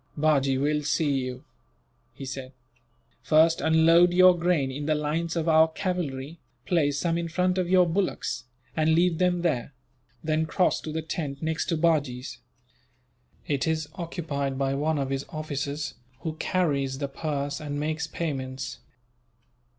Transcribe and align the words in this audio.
"Bajee 0.17 0.57
will 0.57 0.81
see 0.81 1.11
you," 1.11 1.43
he 2.11 2.25
said. 2.25 2.53
"First 3.21 3.61
unload 3.61 4.15
your 4.15 4.35
grain 4.35 4.71
in 4.71 4.87
the 4.87 4.95
lines 4.95 5.35
of 5.35 5.47
our 5.47 5.67
cavalry, 5.67 6.39
place 6.65 6.97
some 6.97 7.19
in 7.19 7.27
front 7.27 7.59
of 7.59 7.69
your 7.69 7.85
bullocks, 7.85 8.45
and 8.75 8.95
leave 8.95 9.19
them 9.19 9.43
there; 9.43 9.75
then 10.23 10.47
cross 10.47 10.81
to 10.81 10.91
the 10.91 11.03
tent 11.03 11.43
next 11.43 11.65
to 11.67 11.77
Bajee's. 11.77 12.39
It 13.45 13.67
is 13.67 13.89
occupied 13.93 14.57
by 14.57 14.73
one 14.73 14.97
of 14.97 15.11
his 15.11 15.23
officers, 15.29 15.93
who 16.21 16.33
carries 16.37 16.97
the 16.97 17.07
purse 17.07 17.59
and 17.59 17.79
makes 17.79 18.07
payments. 18.07 18.79